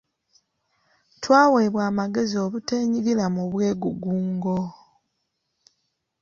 Twaweebwa 1.21 1.81
amagezi 1.89 2.35
obuteenyigira 2.45 3.25
mu 3.35 3.43
bwegugungo. 3.51 4.57